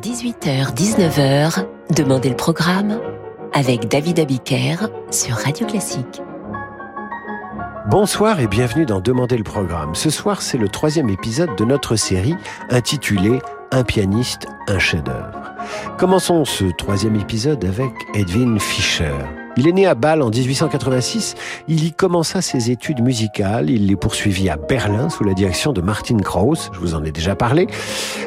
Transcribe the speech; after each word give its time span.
18h-19h, 0.00 1.66
Demandez 1.96 2.28
le 2.28 2.36
programme 2.36 3.00
avec 3.52 3.88
David 3.88 4.20
Abiker 4.20 4.76
sur 5.10 5.34
Radio 5.34 5.66
Classique. 5.66 6.22
Bonsoir 7.90 8.38
et 8.38 8.46
bienvenue 8.46 8.86
dans 8.86 9.00
Demandez 9.00 9.36
le 9.36 9.44
programme. 9.44 9.94
Ce 9.94 10.10
soir, 10.10 10.42
c'est 10.42 10.58
le 10.58 10.68
troisième 10.68 11.08
épisode 11.08 11.56
de 11.56 11.64
notre 11.64 11.96
série 11.96 12.36
intitulée 12.70 13.40
Un 13.72 13.82
pianiste, 13.82 14.46
un 14.68 14.78
chef-d'œuvre. 14.78 15.54
Commençons 15.96 16.44
ce 16.44 16.66
troisième 16.76 17.16
épisode 17.16 17.64
avec 17.64 17.90
Edwin 18.14 18.60
Fischer. 18.60 19.16
Il 19.58 19.66
est 19.66 19.72
né 19.72 19.86
à 19.86 19.96
Bâle 19.96 20.22
en 20.22 20.30
1886. 20.30 21.34
Il 21.66 21.84
y 21.84 21.90
commença 21.90 22.40
ses 22.40 22.70
études 22.70 23.02
musicales. 23.02 23.70
Il 23.70 23.88
les 23.88 23.96
poursuivit 23.96 24.48
à 24.48 24.56
Berlin 24.56 25.10
sous 25.10 25.24
la 25.24 25.34
direction 25.34 25.72
de 25.72 25.80
Martin 25.80 26.16
Krauss. 26.18 26.70
Je 26.72 26.78
vous 26.78 26.94
en 26.94 27.02
ai 27.02 27.10
déjà 27.10 27.34
parlé. 27.34 27.66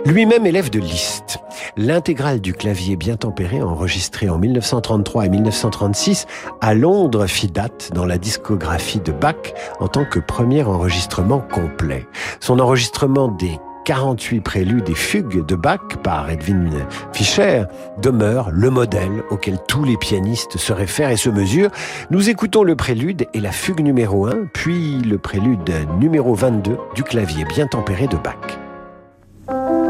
Lui-même 0.05 0.45
élève 0.45 0.69
de 0.69 0.79
Liszt. 0.79 1.39
L'intégrale 1.77 2.41
du 2.41 2.53
clavier 2.53 2.97
bien 2.97 3.15
tempéré 3.15 3.61
enregistré 3.61 4.27
en 4.27 4.39
1933 4.39 5.27
et 5.27 5.29
1936 5.29 6.27
à 6.59 6.73
Londres 6.73 7.27
fit 7.27 7.47
date 7.47 7.91
dans 7.93 8.05
la 8.05 8.17
discographie 8.17 8.99
de 8.99 9.13
Bach 9.13 9.53
en 9.79 9.87
tant 9.87 10.03
que 10.03 10.19
premier 10.19 10.63
enregistrement 10.63 11.39
complet. 11.39 12.07
Son 12.41 12.59
enregistrement 12.59 13.29
des 13.29 13.57
48 13.85 14.41
préludes 14.41 14.89
et 14.89 14.95
fugues 14.95 15.45
de 15.45 15.55
Bach 15.55 15.79
par 16.03 16.29
Edwin 16.29 16.69
Fischer 17.13 17.63
demeure 18.01 18.49
le 18.51 18.69
modèle 18.69 19.23
auquel 19.29 19.57
tous 19.67 19.83
les 19.83 19.97
pianistes 19.97 20.57
se 20.57 20.73
réfèrent 20.73 21.11
et 21.11 21.17
se 21.17 21.29
mesurent. 21.29 21.71
Nous 22.09 22.29
écoutons 22.29 22.63
le 22.63 22.75
prélude 22.75 23.27
et 23.33 23.39
la 23.39 23.51
fugue 23.51 23.81
numéro 23.81 24.27
1, 24.27 24.47
puis 24.53 25.01
le 25.01 25.17
prélude 25.17 25.71
numéro 25.99 26.33
22 26.33 26.77
du 26.95 27.03
clavier 27.03 27.45
bien 27.45 27.67
tempéré 27.67 28.07
de 28.07 28.17
Bach. 28.17 29.80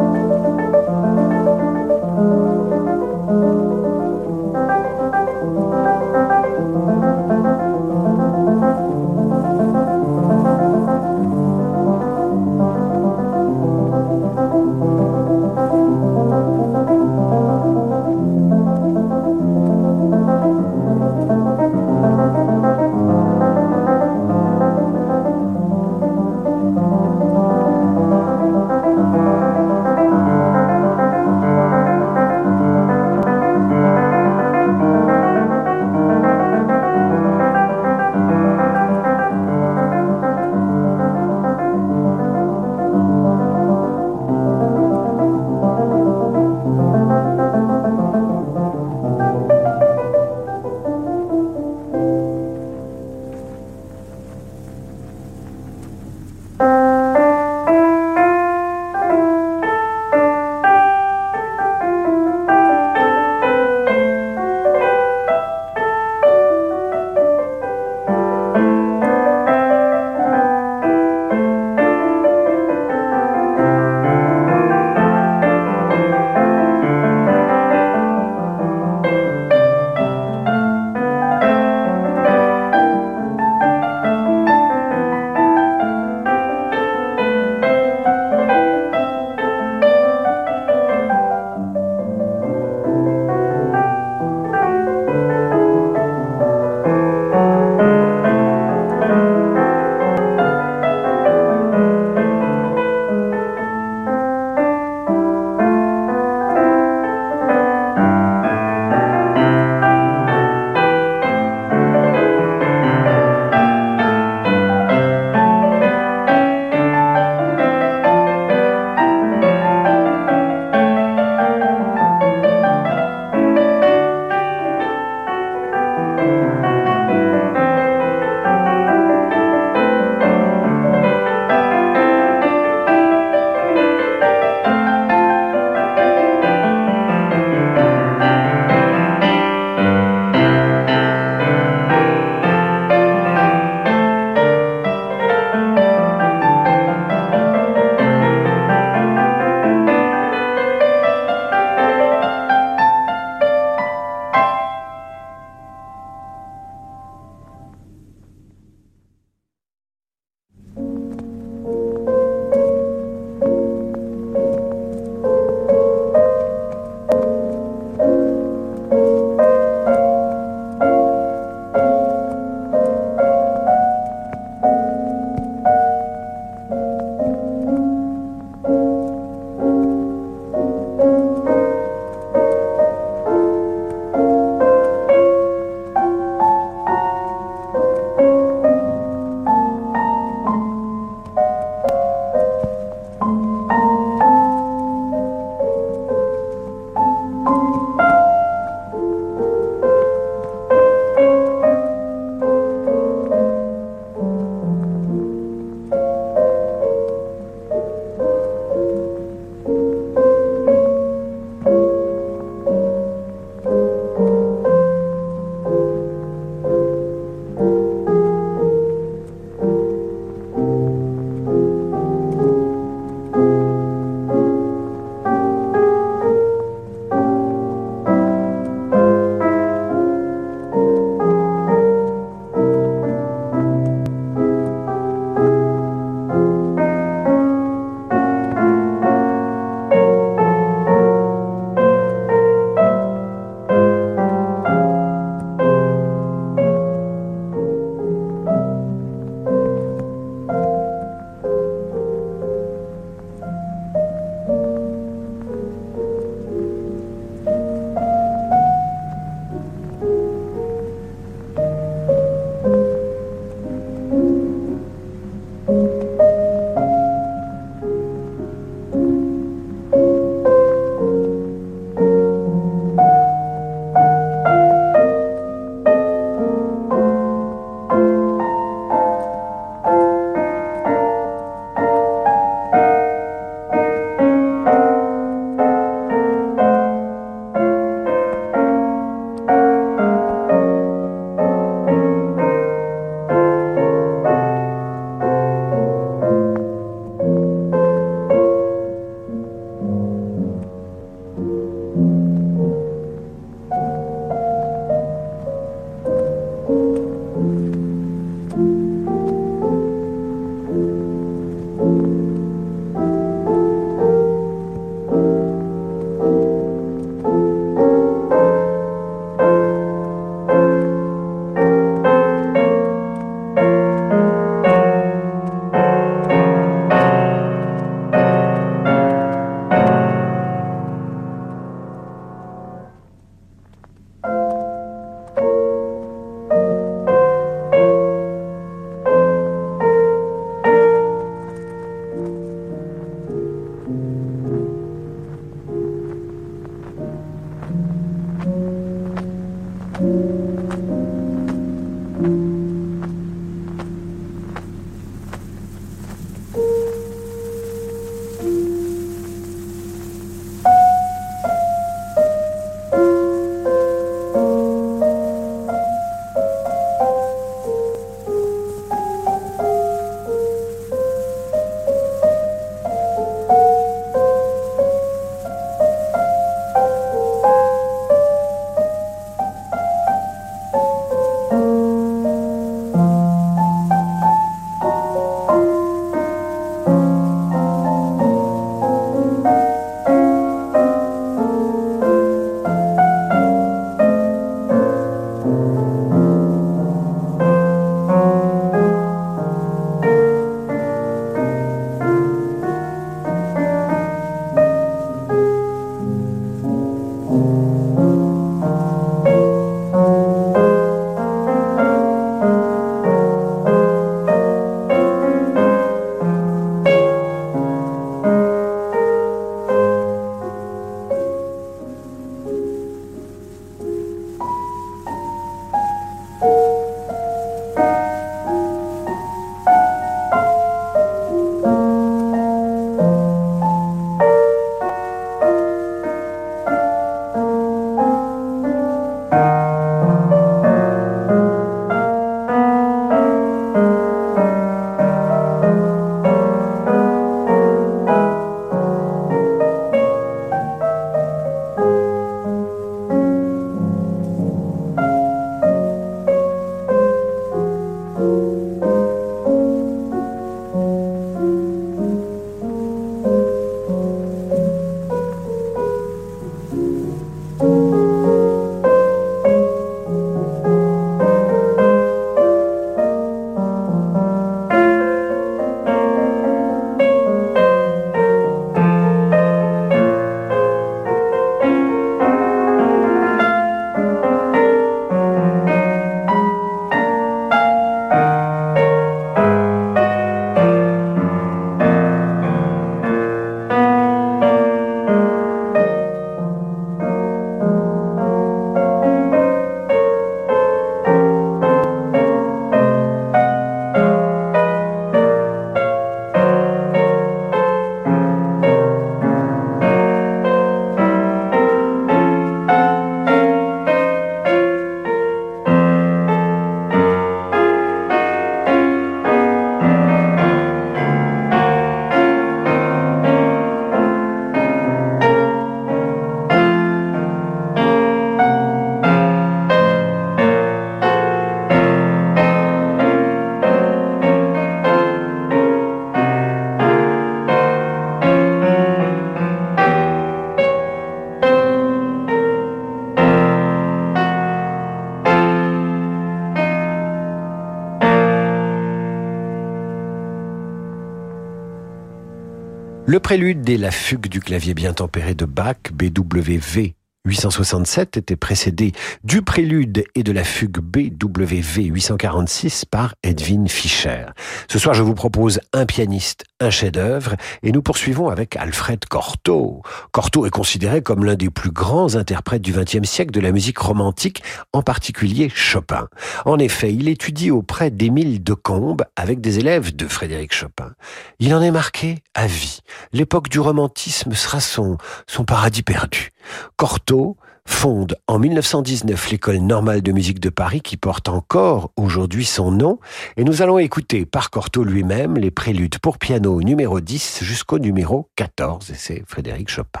Prélude 553.28 553.68
et 553.68 553.76
la 553.76 553.90
fugue 553.90 554.28
du 554.28 554.40
clavier 554.40 554.72
bien 554.72 554.94
tempéré 554.94 555.34
de 555.34 555.44
Bach, 555.44 555.76
BWV 555.92 556.94
867 557.26 558.16
était 558.16 558.36
précédé 558.36 558.92
du 559.22 559.42
prélude 559.42 560.04
et 560.14 560.22
de 560.22 560.32
la 560.32 560.44
fugue 560.44 560.78
BWV 560.78 561.84
846 561.84 562.84
par 562.86 563.14
Edwin 563.22 563.68
Fischer. 563.68 564.26
Ce 564.68 564.78
soir, 564.78 564.94
je 564.94 565.02
vous 565.02 565.14
propose 565.14 565.60
un 565.72 565.84
pianiste, 565.84 566.44
un 566.60 566.70
chef-d'œuvre, 566.70 567.34
et 567.62 567.72
nous 567.72 567.82
poursuivons 567.82 568.28
avec 568.28 568.56
Alfred 568.56 569.04
Cortot. 569.04 569.82
Cortot 570.12 570.46
est 570.46 570.50
considéré 570.50 571.02
comme 571.02 571.24
l'un 571.24 571.34
des 571.34 571.50
plus 571.50 571.70
grands 571.70 572.14
interprètes 572.14 572.62
du 572.62 572.72
XXe 572.72 573.08
siècle 573.08 573.32
de 573.32 573.40
la 573.40 573.52
musique 573.52 573.78
romantique, 573.78 574.42
en 574.72 574.82
particulier 574.82 575.50
Chopin. 575.54 576.08
En 576.46 576.58
effet, 576.58 576.94
il 576.94 577.08
étudie 577.08 577.50
auprès 577.50 577.90
d'Émile 577.90 578.42
Decombe 578.42 579.04
avec 579.16 579.40
des 579.40 579.58
élèves 579.58 579.94
de 579.94 580.06
Frédéric 580.06 580.54
Chopin. 580.54 580.92
Il 581.40 581.54
en 581.54 581.62
est 581.62 581.70
marqué 581.70 582.22
à 582.34 582.46
vie. 582.46 582.80
L'époque 583.12 583.48
du 583.48 583.60
romantisme 583.60 584.32
sera 584.32 584.60
son, 584.60 584.96
son 585.26 585.44
paradis 585.44 585.82
perdu. 585.82 586.30
Cortot 586.76 587.36
fonde 587.66 588.16
en 588.26 588.38
1919 588.38 589.30
l'école 589.30 589.58
normale 589.58 590.00
de 590.02 590.12
musique 590.12 590.40
de 590.40 590.48
Paris 590.48 590.80
qui 590.80 590.96
porte 590.96 591.28
encore 591.28 591.92
aujourd'hui 591.96 592.44
son 592.44 592.70
nom 592.70 592.98
et 593.36 593.44
nous 593.44 593.62
allons 593.62 593.78
écouter 593.78 594.24
par 594.24 594.50
Cortot 594.50 594.84
lui-même 594.84 595.36
les 595.36 595.50
préludes 595.50 595.98
pour 595.98 596.18
piano 596.18 596.60
numéro 596.62 597.00
10 597.00 597.40
jusqu'au 597.42 597.78
numéro 597.78 598.30
14 598.36 598.90
et 598.90 598.94
c'est 598.94 599.22
Frédéric 599.26 599.68
Chopin. 599.68 600.00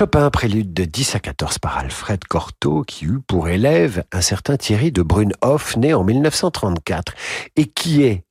Chopin, 0.00 0.30
prélude 0.30 0.72
de 0.72 0.86
10 0.86 1.16
à 1.16 1.20
14 1.20 1.58
par 1.58 1.76
Alfred 1.76 2.24
Cortot, 2.24 2.84
qui 2.84 3.04
eut 3.04 3.20
pour 3.20 3.50
élève 3.50 4.02
un 4.12 4.22
certain 4.22 4.56
Thierry 4.56 4.92
de 4.92 5.02
Brunhoff, 5.02 5.76
né 5.76 5.92
en 5.92 6.04
1934, 6.04 7.12
et 7.56 7.66
qui 7.66 8.02
est 8.04 8.24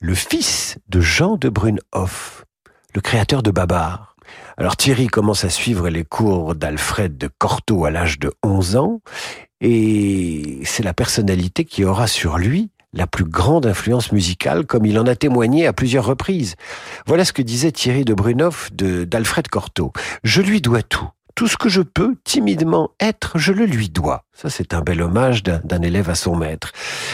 le 0.00 0.16
fils 0.16 0.76
de 0.88 1.00
Jean 1.00 1.36
de 1.36 1.48
Brunhoff, 1.48 2.44
le 2.96 3.00
créateur 3.00 3.44
de 3.44 3.52
Babar. 3.52 4.16
Alors 4.56 4.76
Thierry 4.76 5.06
commence 5.06 5.44
à 5.44 5.50
suivre 5.50 5.88
les 5.88 6.02
cours 6.02 6.56
d'Alfred 6.56 7.16
de 7.16 7.28
Cortot 7.38 7.84
à 7.84 7.92
l'âge 7.92 8.18
de 8.18 8.32
11 8.42 8.74
ans, 8.74 9.00
et 9.60 10.58
c'est 10.64 10.82
la 10.82 10.94
personnalité 10.94 11.64
qui 11.64 11.84
aura 11.84 12.08
sur 12.08 12.38
lui 12.38 12.72
la 12.92 13.06
plus 13.06 13.24
grande 13.24 13.66
influence 13.66 14.12
musicale, 14.12 14.66
comme 14.66 14.86
il 14.86 14.98
en 14.98 15.06
a 15.06 15.14
témoigné 15.14 15.66
à 15.66 15.72
plusieurs 15.72 16.06
reprises. 16.06 16.54
Voilà 17.06 17.24
ce 17.24 17.32
que 17.32 17.42
disait 17.42 17.72
Thierry 17.72 18.04
de 18.04 18.14
Brunoff 18.14 18.72
d'Alfred 18.72 19.48
Cortot. 19.48 19.92
Je 20.24 20.42
lui 20.42 20.60
dois 20.60 20.82
tout. 20.82 21.08
Tout 21.34 21.46
ce 21.46 21.56
que 21.56 21.68
je 21.68 21.82
peux 21.82 22.16
timidement 22.24 22.90
être, 22.98 23.38
je 23.38 23.52
le 23.52 23.64
lui 23.64 23.90
dois. 23.90 24.24
Ça, 24.32 24.50
c'est 24.50 24.74
un 24.74 24.80
bel 24.80 25.00
hommage 25.02 25.42
d'un 25.44 25.82
élève 25.82 26.10
à 26.10 26.16
son 26.16 26.34
maître. 26.34 26.72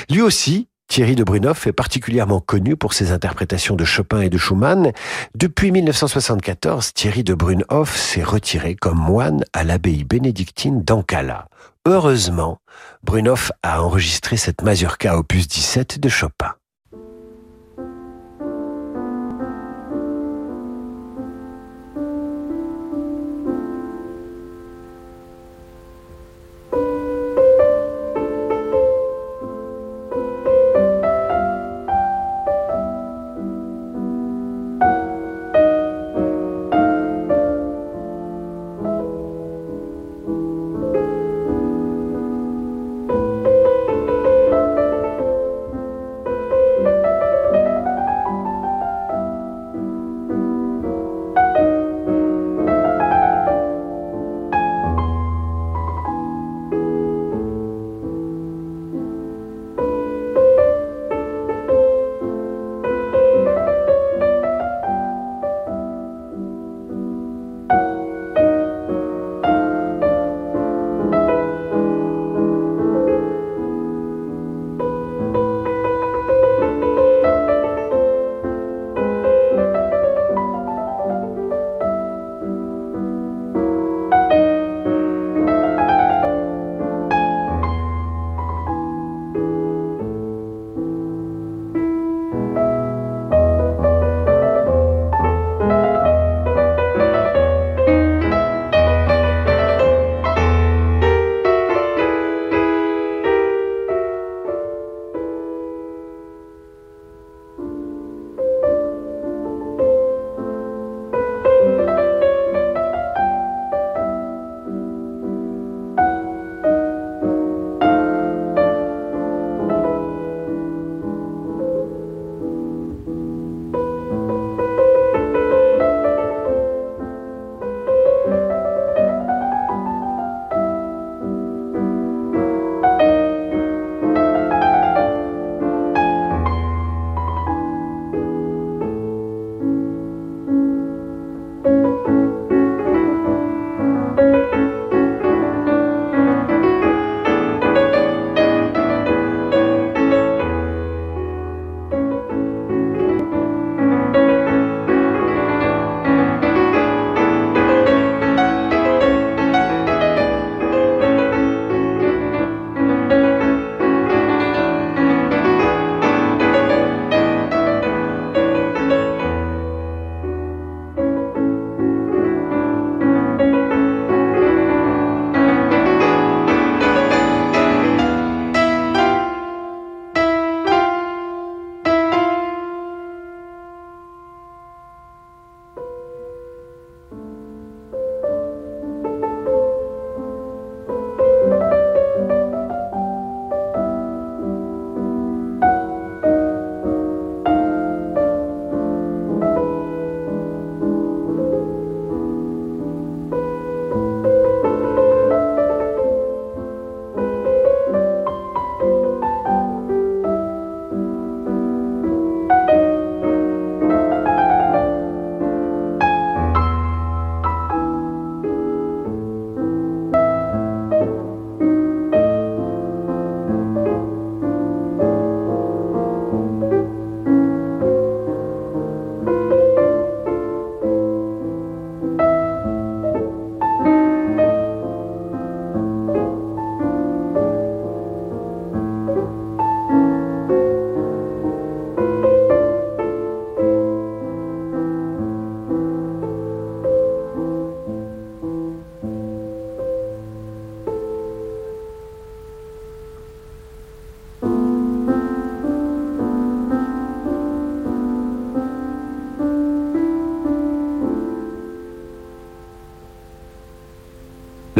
Lui 0.08 0.22
aussi, 0.22 0.68
Thierry 0.88 1.16
de 1.16 1.24
Brunoff 1.24 1.66
est 1.66 1.72
particulièrement 1.72 2.40
connu 2.40 2.76
pour 2.76 2.92
ses 2.92 3.10
interprétations 3.10 3.74
de 3.74 3.84
Chopin 3.84 4.20
et 4.20 4.28
de 4.28 4.38
Schumann. 4.38 4.92
Depuis 5.34 5.72
1974, 5.72 6.92
Thierry 6.94 7.24
de 7.24 7.34
Brunoff 7.34 7.96
s'est 7.96 8.22
retiré 8.22 8.76
comme 8.76 8.98
moine 8.98 9.44
à 9.52 9.64
l'abbaye 9.64 10.04
bénédictine 10.04 10.82
d'Ancala. 10.84 11.48
Heureusement, 11.86 12.56
Brunoff 13.02 13.52
a 13.62 13.82
enregistré 13.82 14.38
cette 14.38 14.62
mazurka 14.62 15.18
opus 15.18 15.46
17 15.46 16.00
de 16.00 16.08
Chopin. 16.08 16.54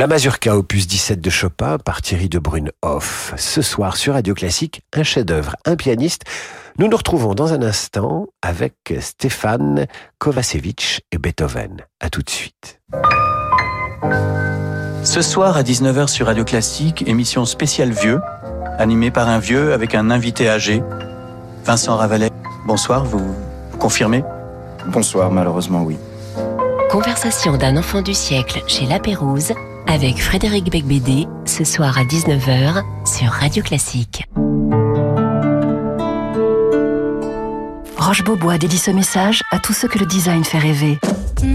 La 0.04 0.08
Mazurka 0.08 0.54
opus 0.54 0.86
17 0.86 1.18
de 1.22 1.30
Chopin 1.30 1.78
par 1.78 2.02
Thierry 2.02 2.28
de 2.28 2.38
Brunhoff. 2.38 3.32
Ce 3.38 3.62
soir 3.62 3.96
sur 3.96 4.12
Radio 4.12 4.34
Classique, 4.34 4.82
un 4.92 5.02
chef-d'œuvre, 5.02 5.56
un 5.64 5.76
pianiste. 5.76 6.24
Nous 6.78 6.88
nous 6.88 6.96
retrouvons 6.98 7.34
dans 7.34 7.54
un 7.54 7.62
instant 7.62 8.26
avec 8.42 8.74
Stéphane 9.00 9.86
Kovacevic 10.18 11.00
et 11.10 11.16
Beethoven. 11.16 11.86
À 12.00 12.10
tout 12.10 12.20
de 12.20 12.28
suite. 12.28 12.82
Ce 15.04 15.22
soir 15.22 15.56
à 15.56 15.62
19h 15.62 16.08
sur 16.08 16.26
Radio 16.26 16.44
Classique, 16.44 17.02
émission 17.08 17.46
spéciale 17.46 17.92
Vieux, 17.92 18.20
animée 18.76 19.10
par 19.10 19.30
un 19.30 19.38
vieux 19.38 19.72
avec 19.72 19.94
un 19.94 20.10
invité 20.10 20.50
âgé, 20.50 20.82
Vincent 21.64 21.96
Ravalet. 21.96 22.30
Bonsoir, 22.66 23.06
vous, 23.06 23.34
vous 23.70 23.78
confirmez? 23.78 24.22
Bonsoir, 24.86 25.30
malheureusement 25.30 25.82
oui. 25.82 25.96
Conversation 26.90 27.56
d'un 27.56 27.78
enfant 27.78 28.02
du 28.02 28.12
siècle 28.12 28.62
chez 28.66 28.84
La 28.84 29.00
Pérouse 29.00 29.54
avec 29.94 30.20
Frédéric 30.20 30.72
Becbédé 30.72 31.28
ce 31.44 31.62
soir 31.62 31.96
à 31.96 32.02
19h 32.02 32.83
sur 33.07 33.28
Radio 33.28 33.62
Classique. 33.62 34.26
Roche-Beaubois 37.96 38.59
dédie 38.59 38.78
ce 38.78 38.90
message 38.90 39.42
à 39.52 39.61
tous 39.61 39.72
ceux 39.72 39.87
que 39.87 40.00
le 40.00 40.07
design 40.07 40.42
fait 40.42 40.59
rêver. 40.59 40.98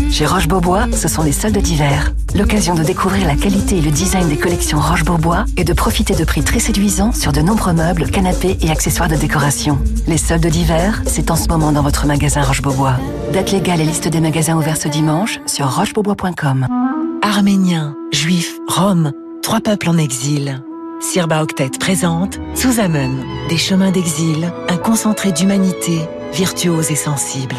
Chez 0.10 0.26
Roche-Beaubois, 0.26 0.86
ce 0.94 1.10
sont 1.10 1.24
les 1.24 1.34
soldes 1.34 1.58
d'hiver. 1.58 2.14
L'occasion 2.34 2.76
de 2.76 2.84
découvrir 2.84 3.28
la 3.28 3.36
qualité 3.36 3.80
et 3.80 3.82
le 3.82 3.92
design 3.92 4.30
des 4.30 4.38
collections 4.38 4.80
Roche-Beaubois 4.80 5.44
et 5.58 5.66
de 5.66 5.74
profiter 5.74 6.16
de 6.16 6.24
prix 6.24 6.42
très 6.42 6.60
séduisants 6.60 7.12
sur 7.12 7.34
de 7.34 7.42
nombreux 7.42 7.74
meubles, 7.74 8.10
canapés 8.10 8.58
et 8.62 8.72
accessoires 8.72 9.10
de 9.10 9.16
décoration. 9.16 9.80
Les 10.08 10.18
soldes 10.18 10.48
d'hiver, 10.48 11.02
c'est 11.08 11.30
en 11.30 11.36
ce 11.36 11.50
moment 11.50 11.74
dans 11.74 11.84
votre 11.84 12.08
magasin 12.08 12.42
Roche-Beaubois. 12.42 12.96
Date 13.34 13.52
légale 13.52 13.82
et 13.82 13.86
liste 13.86 14.08
des 14.08 14.22
magasins 14.22 14.56
ouverts 14.56 14.78
ce 14.78 14.88
dimanche 14.88 15.42
sur 15.46 15.70
rochebeaubois.com. 15.70 16.89
Arméniens, 17.30 17.96
Juifs, 18.12 18.58
Roms, 18.68 19.12
trois 19.44 19.60
peuples 19.60 19.88
en 19.88 20.00
exil. 20.00 20.64
Sirba 21.00 21.44
Octet 21.44 21.70
présente 21.80 22.40
Sous 22.56 22.80
Amen, 22.80 23.24
des 23.50 23.58
chemins 23.58 23.92
d'exil, 23.92 24.52
un 24.68 24.78
concentré 24.78 25.32
d'humanité, 25.32 26.00
virtuose 26.34 26.90
et 26.90 26.96
sensible. 26.96 27.56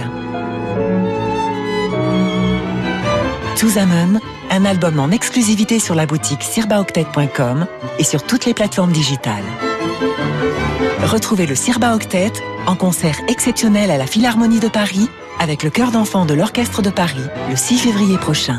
Amen, 3.76 4.20
un 4.50 4.64
album 4.64 4.98
en 4.98 5.12
exclusivité 5.12 5.78
sur 5.78 5.94
la 5.94 6.04
boutique 6.04 6.42
sirbaoctet.com 6.42 7.68
et 8.00 8.04
sur 8.04 8.24
toutes 8.24 8.46
les 8.46 8.54
plateformes 8.54 8.90
digitales. 8.90 9.44
Retrouvez 11.04 11.46
le 11.46 11.54
Sirba 11.54 11.94
Octet 11.94 12.33
en 12.66 12.74
concert 12.74 13.20
exceptionnel 13.28 13.92
à 13.92 13.98
la 13.98 14.06
Philharmonie 14.06 14.59
de 14.59 14.68
Paris 14.68 15.09
avec 15.38 15.62
le 15.62 15.70
chœur 15.70 15.92
d'enfants 15.92 16.26
de 16.26 16.35
l'Orchestre 16.35 16.83
de 16.83 16.90
Paris 16.90 17.22
le 17.48 17.54
6 17.54 17.78
février 17.78 18.18
prochain. 18.18 18.59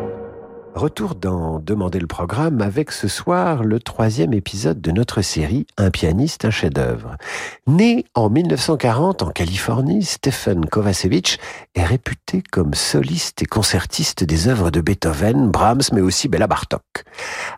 Retour 0.73 1.15
dans 1.15 1.59
Demander 1.59 1.99
le 1.99 2.07
programme 2.07 2.61
avec 2.61 2.93
ce 2.93 3.09
soir 3.09 3.63
le 3.63 3.79
troisième 3.81 4.33
épisode 4.33 4.79
de 4.79 4.91
notre 4.91 5.21
série 5.21 5.67
Un 5.77 5.91
pianiste, 5.91 6.45
un 6.45 6.49
chef-d'œuvre. 6.49 7.17
Né 7.67 8.05
en 8.15 8.29
1940 8.29 9.21
en 9.21 9.29
Californie, 9.31 10.03
Stephen 10.03 10.65
Kovacevic 10.65 11.39
est 11.75 11.83
réputé 11.83 12.41
comme 12.51 12.73
soliste 12.73 13.41
et 13.41 13.45
concertiste 13.45 14.23
des 14.23 14.47
œuvres 14.47 14.71
de 14.71 14.79
Beethoven, 14.79 15.51
Brahms, 15.51 15.81
mais 15.91 16.01
aussi 16.01 16.29
Bela 16.29 16.47
Bartok. 16.47 16.81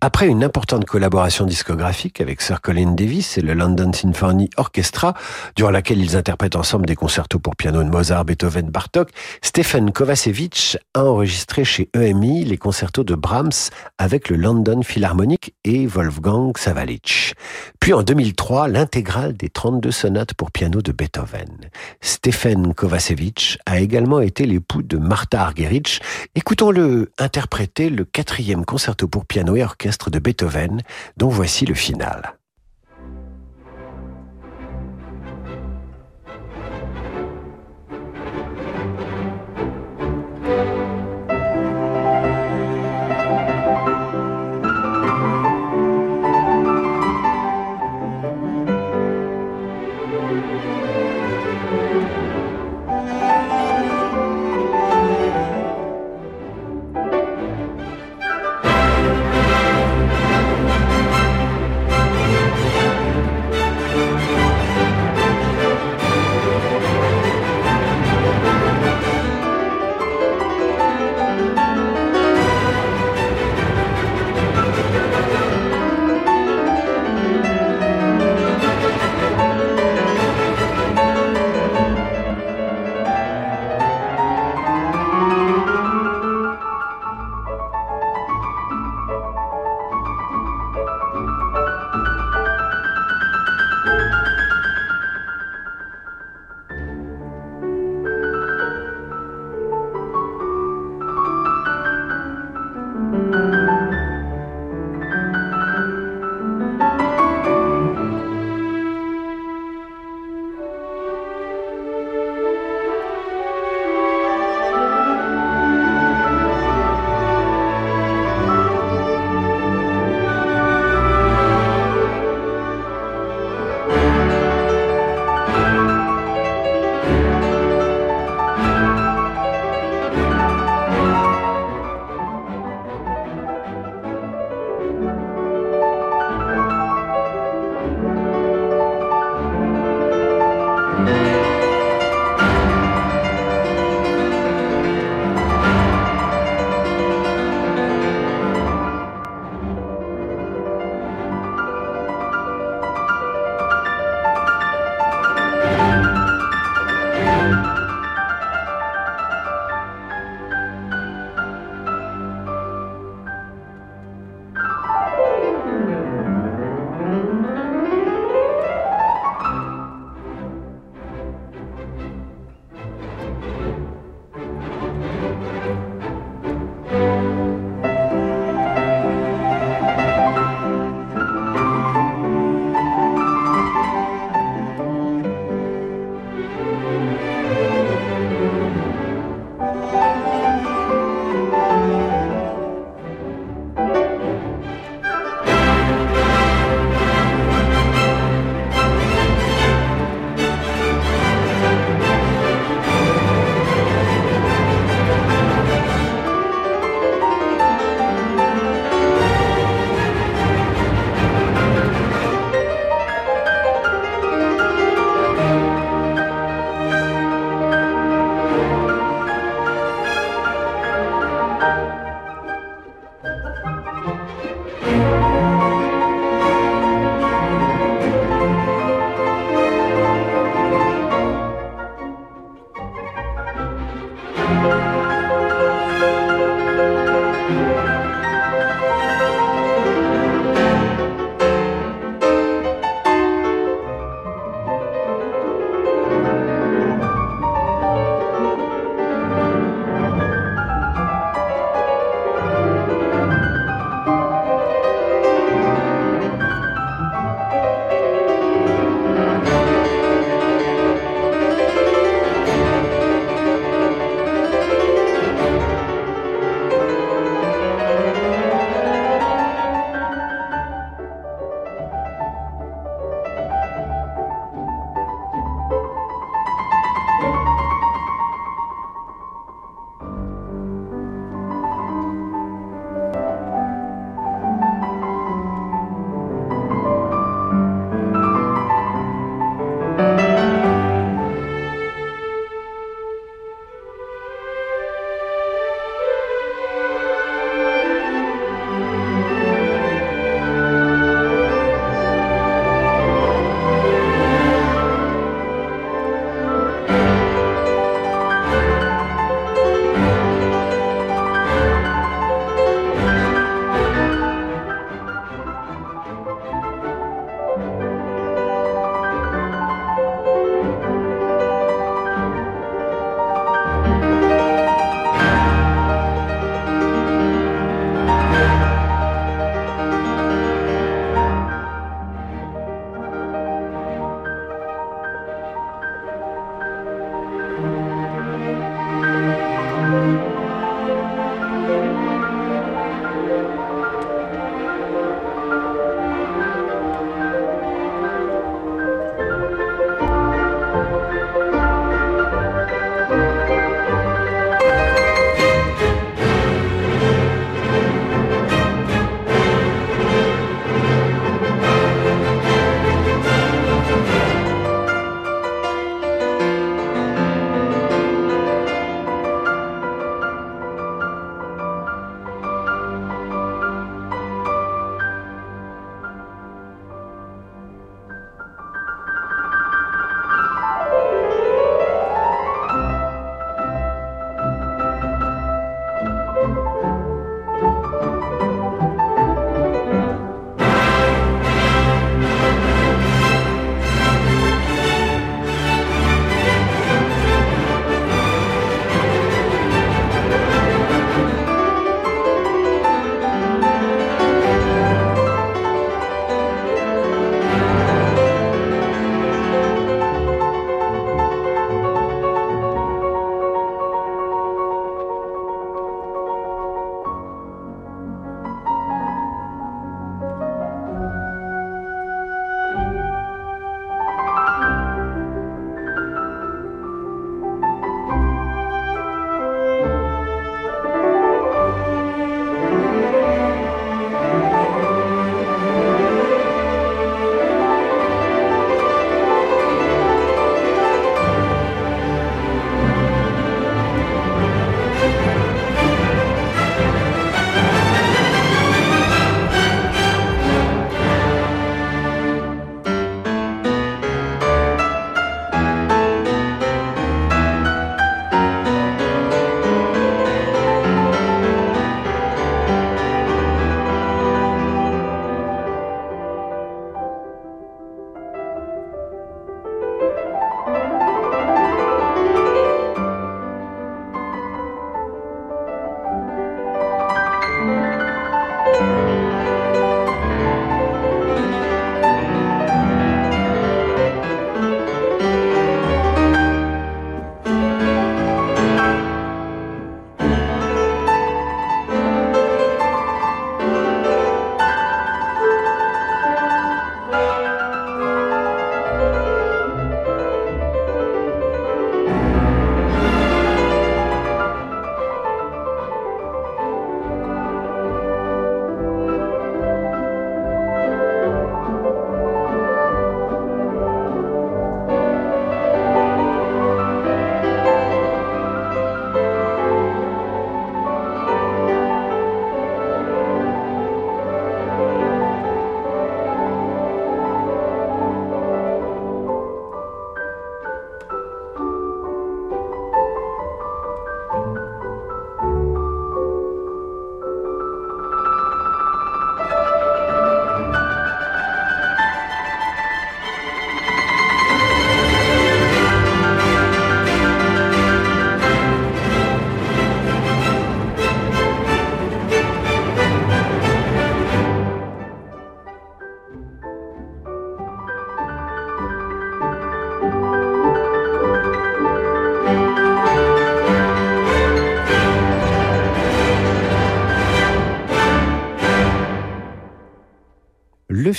Après 0.02 0.28
une 0.28 0.44
importante 0.44 0.86
collaboration 0.86 1.46
discographique 1.46 2.20
avec 2.20 2.42
Sir 2.42 2.62
Colin 2.62 2.94
Davis 2.94 3.38
et 3.38 3.42
le 3.42 3.54
London 3.54 3.94
Symphony 3.94 4.50
Orchestra, 4.58 5.14
durant 5.56 5.72
laquelle 5.72 6.02
ils 6.02 6.18
interprètent 6.18 6.56
ensemble 6.56 6.88
des 6.88 6.96
concertos 6.96 7.40
pour 7.40 7.56
piano 7.56 7.84
de 7.84 7.90
Mozart, 7.90 8.26
Beethoven, 8.26 8.72
Bartok, 8.72 9.10
Stephen 9.44 9.92
Kovacevic 9.92 10.78
a 10.96 11.06
enregistré 11.06 11.64
chez 11.64 11.90
EMI 11.96 12.44
les 12.44 12.58
concertos 12.58 13.03
de 13.04 13.16
Brahms 13.16 13.70
avec 13.98 14.30
le 14.30 14.38
London 14.38 14.82
Philharmonic 14.84 15.54
et 15.64 15.88
Wolfgang 15.88 16.58
Savalich. 16.58 17.34
Puis 17.80 17.94
en 17.94 18.04
2003, 18.04 18.68
l'intégrale 18.68 19.34
des 19.34 19.50
32 19.50 19.92
sonates 19.92 20.34
pour 20.34 20.52
piano 20.52 20.82
de 20.82 20.92
Beethoven. 20.92 21.70
Stephen 22.02 22.74
Kovacevic 22.74 23.58
a 23.66 23.80
également 23.80 24.20
été 24.20 24.46
l'époux 24.46 24.84
de 24.84 24.98
Martha 24.98 25.42
Argerich. 25.42 26.02
Écoutons-le 26.36 27.12
interpréter 27.18 27.90
le 27.90 28.06
quatrième 28.06 28.66
concerto 28.66 29.08
pour 29.08 29.26
piano 29.26 29.56
et 29.56 29.64
orchestre 29.64 30.10
de 30.10 30.20
Beethoven, 30.20 30.82
dont 31.18 31.30
voici 31.30 31.66
le 31.66 31.76
final. 31.76 32.36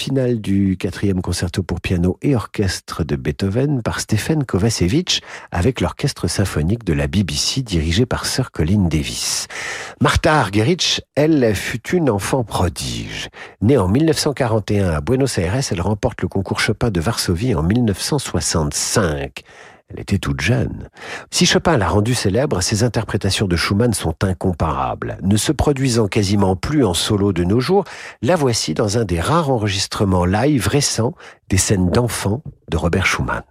Le 0.04 0.10
final 0.10 0.40
du 0.40 0.76
quatrième 0.76 1.22
concerto 1.22 1.62
pour 1.62 1.80
piano 1.80 2.18
et 2.20 2.36
orchestre 2.36 3.04
de 3.04 3.16
Beethoven 3.16 3.80
par 3.80 4.00
Stephen 4.00 4.44
Kovacevic 4.44 5.22
avec 5.50 5.80
l'orchestre 5.80 6.28
symphonique 6.28 6.84
de 6.84 6.92
la 6.92 7.06
BBC 7.06 7.62
dirigé 7.62 8.04
par 8.04 8.26
Sir 8.26 8.50
Colin 8.50 8.88
Davis. 8.88 9.46
Martha 10.02 10.40
Argerich, 10.40 11.00
elle, 11.14 11.54
fut 11.54 11.88
une 11.96 12.10
enfant 12.10 12.44
prodige. 12.44 13.30
Née 13.62 13.78
en 13.78 13.88
1941 13.88 14.90
à 14.90 15.00
Buenos 15.00 15.38
Aires, 15.38 15.54
elle 15.70 15.80
remporte 15.80 16.20
le 16.20 16.28
concours 16.28 16.60
Chopin 16.60 16.90
de 16.90 17.00
Varsovie 17.00 17.54
en 17.54 17.62
1965. 17.62 19.42
Elle 19.88 20.00
était 20.00 20.18
toute 20.18 20.40
jeune. 20.40 20.88
Si 21.30 21.46
Chopin 21.46 21.76
l'a 21.76 21.88
rendue 21.88 22.14
célèbre, 22.14 22.62
ses 22.62 22.82
interprétations 22.84 23.46
de 23.46 23.54
Schumann 23.54 23.92
sont 23.92 24.16
incomparables. 24.22 25.18
Ne 25.22 25.36
se 25.36 25.52
produisant 25.52 26.08
quasiment 26.08 26.56
plus 26.56 26.84
en 26.84 26.94
solo 26.94 27.32
de 27.32 27.44
nos 27.44 27.60
jours, 27.60 27.84
la 28.22 28.34
voici 28.34 28.74
dans 28.74 28.98
un 28.98 29.04
des 29.04 29.20
rares 29.20 29.50
enregistrements 29.50 30.24
live 30.24 30.68
récents 30.68 31.14
des 31.50 31.58
scènes 31.58 31.90
d'enfants 31.90 32.42
de 32.70 32.76
Robert 32.76 33.06
Schumann. 33.06 33.42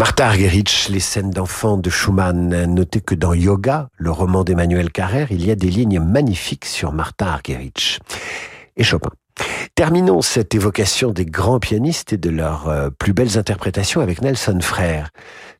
Martha 0.00 0.28
Argerich, 0.28 0.88
les 0.88 0.98
scènes 0.98 1.28
d'enfants 1.28 1.76
de 1.76 1.90
Schumann. 1.90 2.64
Notez 2.64 3.02
que 3.02 3.14
dans 3.14 3.34
Yoga, 3.34 3.90
le 3.98 4.10
roman 4.10 4.44
d'Emmanuel 4.44 4.90
Carrère, 4.90 5.30
il 5.30 5.44
y 5.44 5.50
a 5.50 5.54
des 5.54 5.68
lignes 5.68 6.00
magnifiques 6.00 6.64
sur 6.64 6.94
Martha 6.94 7.30
Argerich. 7.30 7.98
Et 8.78 8.82
Chopin. 8.82 9.10
Terminons 9.74 10.22
cette 10.22 10.54
évocation 10.54 11.10
des 11.10 11.26
grands 11.26 11.60
pianistes 11.60 12.14
et 12.14 12.16
de 12.16 12.30
leurs 12.30 12.68
euh, 12.68 12.88
plus 12.88 13.12
belles 13.12 13.36
interprétations 13.36 14.00
avec 14.00 14.22
Nelson 14.22 14.58
Frère, 14.62 15.10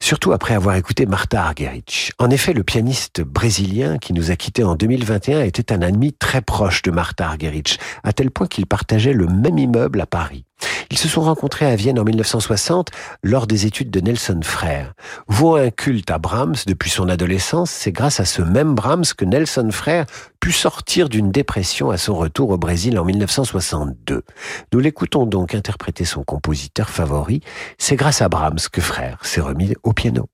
surtout 0.00 0.32
après 0.32 0.54
avoir 0.54 0.74
écouté 0.76 1.04
Martha 1.04 1.44
Argerich. 1.44 2.12
En 2.18 2.30
effet, 2.30 2.54
le 2.54 2.64
pianiste 2.64 3.20
brésilien 3.20 3.98
qui 3.98 4.14
nous 4.14 4.30
a 4.30 4.36
quittés 4.36 4.64
en 4.64 4.74
2021 4.74 5.42
était 5.42 5.70
un 5.70 5.82
ami 5.82 6.14
très 6.14 6.40
proche 6.40 6.80
de 6.80 6.90
Martha 6.90 7.26
Argerich, 7.26 7.78
à 8.04 8.14
tel 8.14 8.30
point 8.30 8.46
qu'ils 8.46 8.66
partageaient 8.66 9.12
le 9.12 9.26
même 9.26 9.58
immeuble 9.58 10.00
à 10.00 10.06
Paris. 10.06 10.46
Ils 10.90 10.98
se 10.98 11.08
sont 11.08 11.20
rencontrés 11.22 11.66
à 11.66 11.76
Vienne 11.76 11.98
en 11.98 12.04
1960 12.04 12.90
lors 13.22 13.46
des 13.46 13.66
études 13.66 13.90
de 13.90 14.00
Nelson 14.00 14.40
Frère. 14.42 14.94
Vouant 15.28 15.56
un 15.56 15.70
culte 15.70 16.10
à 16.10 16.18
Brahms 16.18 16.56
depuis 16.66 16.90
son 16.90 17.08
adolescence, 17.08 17.70
c'est 17.70 17.92
grâce 17.92 18.20
à 18.20 18.24
ce 18.24 18.42
même 18.42 18.74
Brahms 18.74 19.04
que 19.16 19.24
Nelson 19.24 19.68
Frère 19.70 20.06
put 20.40 20.52
sortir 20.52 21.08
d'une 21.08 21.30
dépression 21.30 21.90
à 21.90 21.98
son 21.98 22.14
retour 22.14 22.50
au 22.50 22.58
Brésil 22.58 22.98
en 22.98 23.04
1962. 23.04 24.22
Nous 24.72 24.80
l'écoutons 24.80 25.26
donc 25.26 25.54
interpréter 25.54 26.04
son 26.04 26.24
compositeur 26.24 26.88
favori. 26.90 27.40
C'est 27.78 27.96
grâce 27.96 28.22
à 28.22 28.28
Brahms 28.28 28.58
que 28.72 28.80
Frère 28.80 29.18
s'est 29.22 29.40
remis 29.40 29.74
au 29.82 29.92
piano. 29.92 30.28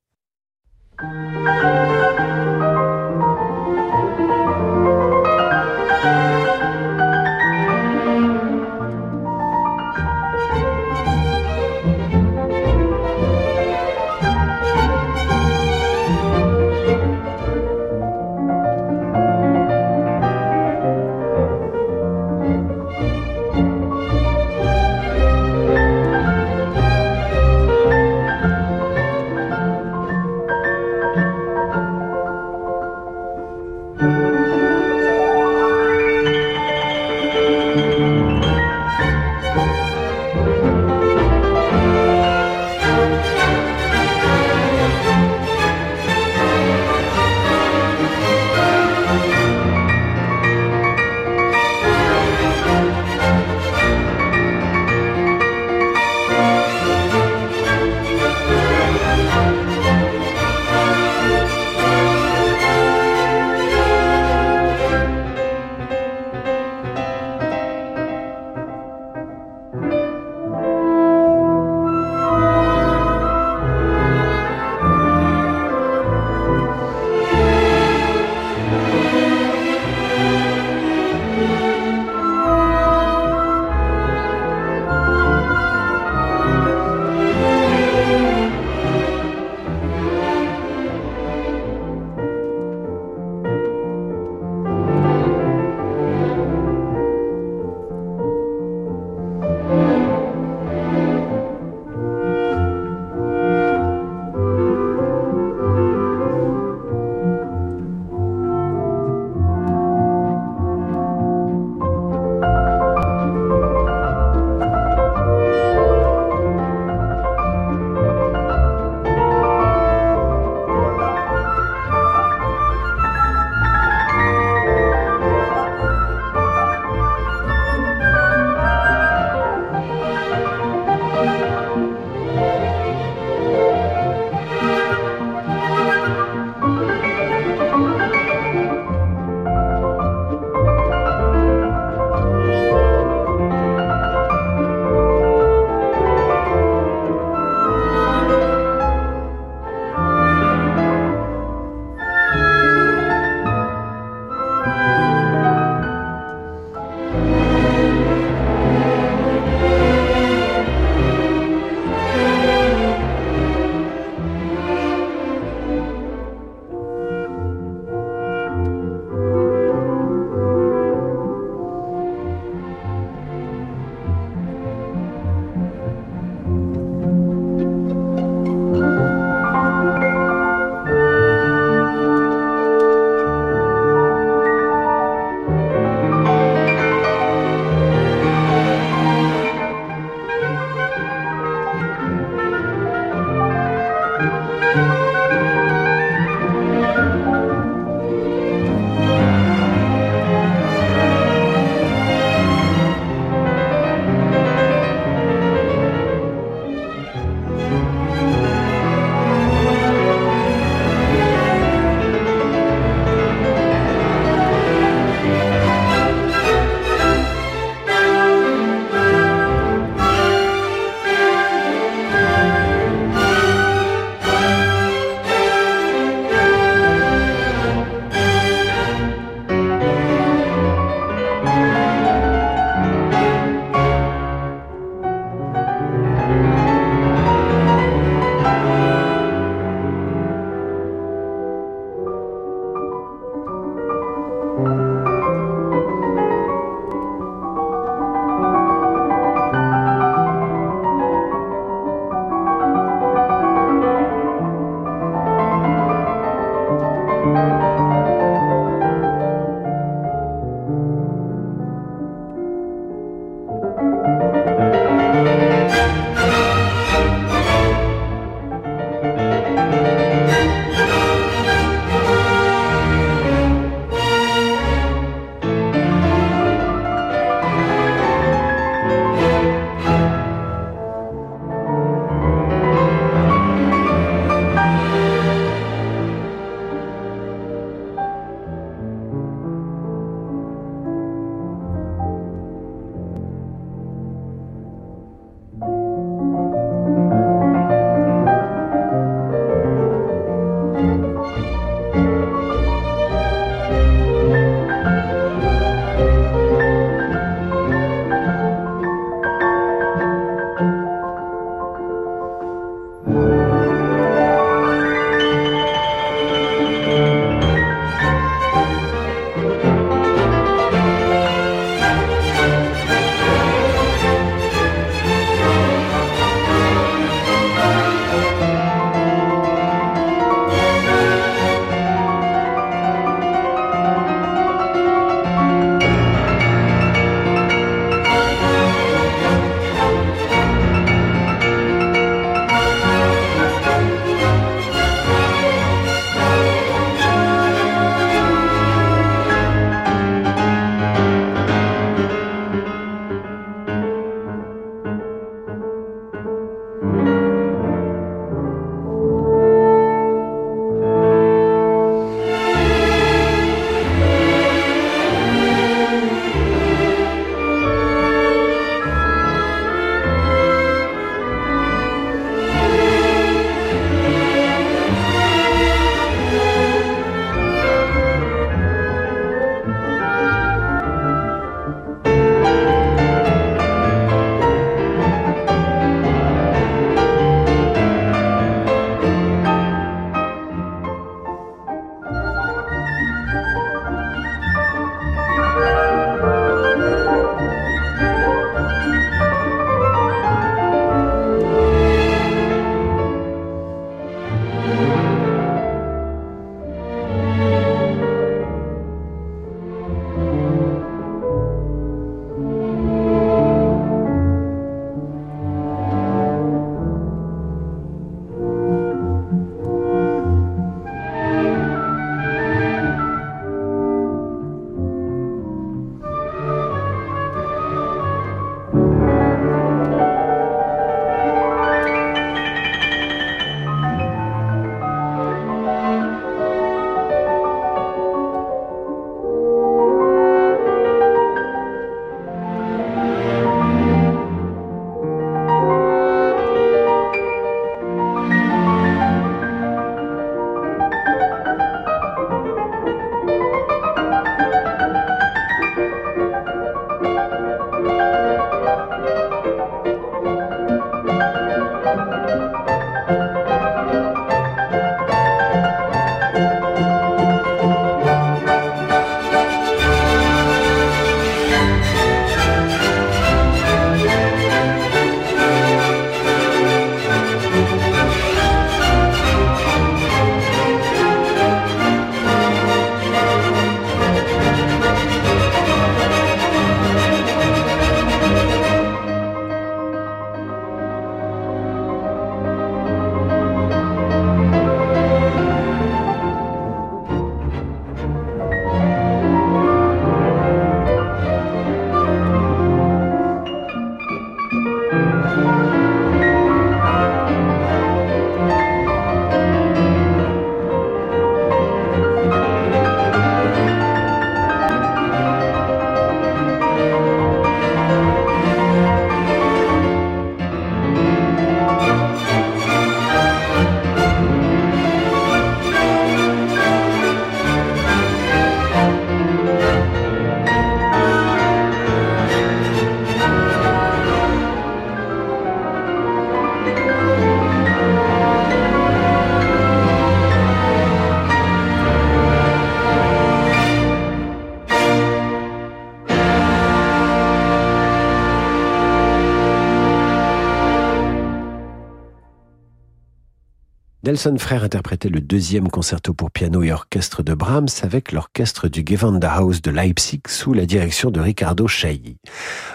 Nelson 554.07 554.37
Frère 554.39 554.63
interprétait 554.63 555.09
le 555.09 555.21
deuxième 555.21 555.69
concerto 555.69 556.15
pour 556.15 556.31
piano 556.31 556.63
et 556.63 556.71
orchestre 556.71 557.25
de 557.25 557.35
Brahms 557.35 557.67
avec 557.83 558.13
l'orchestre 558.13 558.69
du 558.69 558.85
Gewandhaus 558.87 559.61
de 559.61 559.73
Leipzig 559.73 560.21
sous 560.29 560.53
la 560.53 560.65
direction 560.65 561.11
de 561.11 561.19
Ricardo 561.19 561.67
Chailly. 561.67 562.17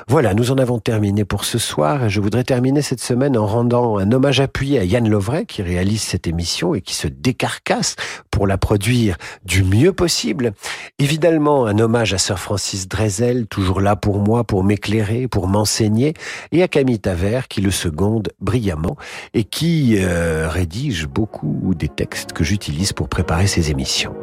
Voilà, 0.10 0.34
nous 0.34 0.52
en 0.52 0.58
avons 0.58 0.80
terminé 0.80 1.24
pour 1.24 1.46
ce 1.46 1.58
soir 1.58 2.04
et 2.04 2.10
je 2.10 2.20
voudrais 2.20 2.44
terminer 2.44 2.82
cette 2.82 3.00
semaine 3.00 3.38
en 3.38 3.48
rendant 3.48 3.98
un 3.98 4.12
hommage 4.12 4.42
appuyé 4.42 4.80
à 4.80 4.84
Yann 4.84 5.08
Lovray 5.08 5.46
qui 5.46 5.62
réalise 5.62 6.02
cette 6.02 6.28
émission 6.28 6.76
et 6.76 6.82
qui 6.82 6.96
se 6.96 7.08
décarcasse 7.08 7.96
pour 8.30 8.46
la 8.46 8.58
produire 8.58 9.16
du 9.46 9.64
mieux 9.64 9.94
possible. 9.94 10.52
Évidemment, 11.00 11.66
un 11.66 11.80
hommage 11.80 12.14
à 12.14 12.18
Sir 12.18 12.40
Francis 12.40 12.90
Drezel, 12.90 13.48
toujours 13.48 13.80
là 13.80 13.96
pour 13.96 14.20
moi, 14.20 14.44
pour 14.44 14.66
m'éclairer, 14.66 15.30
pour 15.30 15.48
m'enseigner, 15.48 16.14
et 16.52 16.62
à 16.62 16.68
Camille 16.68 17.00
Taver 17.00 17.42
qui 17.48 17.62
le 17.62 17.72
seconde 17.72 18.34
brillamment 18.42 18.98
et 19.34 19.46
qui 19.46 19.96
euh, 19.98 20.50
rédige 20.50 21.08
beaucoup 21.22 21.76
des 21.76 21.88
textes 21.88 22.34
que 22.34 22.44
j'utilise 22.44 22.94
pour 22.94 23.08
préparer 23.08 23.46
ces 23.46 23.70
émissions. 23.70 24.16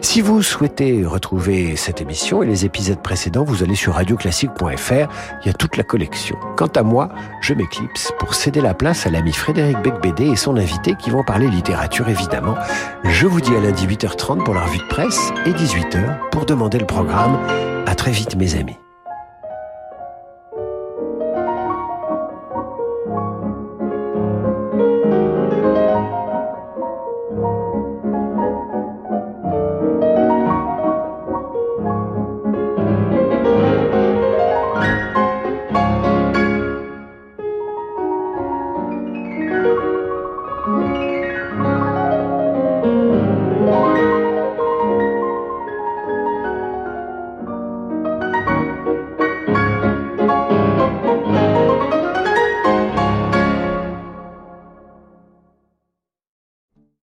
Si 0.00 0.22
vous 0.22 0.42
souhaitez 0.42 1.04
retrouver 1.04 1.76
cette 1.76 2.00
émission 2.00 2.42
et 2.42 2.46
les 2.46 2.64
épisodes 2.64 3.02
précédents, 3.02 3.44
vous 3.44 3.62
allez 3.62 3.74
sur 3.74 3.92
radioclassique.fr, 3.92 5.06
il 5.42 5.46
y 5.46 5.50
a 5.50 5.52
toute 5.52 5.76
la 5.76 5.82
collection. 5.82 6.38
Quant 6.56 6.72
à 6.74 6.82
moi, 6.82 7.10
je 7.42 7.52
m'éclipse 7.52 8.10
pour 8.18 8.34
céder 8.34 8.62
la 8.62 8.72
place 8.72 9.06
à 9.06 9.10
l'ami 9.10 9.34
Frédéric 9.34 9.82
Becbédé 9.82 10.28
et 10.28 10.36
son 10.36 10.56
invité 10.56 10.94
qui 10.98 11.10
vont 11.10 11.24
parler 11.24 11.46
littérature 11.48 12.08
évidemment. 12.08 12.54
Je 13.04 13.26
vous 13.26 13.42
dis 13.42 13.54
à 13.54 13.60
lundi 13.60 13.86
8h30 13.86 14.42
pour 14.42 14.54
la 14.54 14.62
revue 14.62 14.78
de 14.78 14.88
presse 14.88 15.32
et 15.44 15.50
18h 15.50 16.30
pour 16.30 16.46
demander 16.46 16.78
le 16.78 16.86
programme. 16.86 17.36
À 17.84 17.94
très 17.94 18.12
vite 18.12 18.34
mes 18.34 18.54
amis. 18.54 18.76